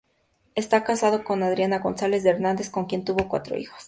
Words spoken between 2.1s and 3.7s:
de Hernández, con quien tuvo cuatro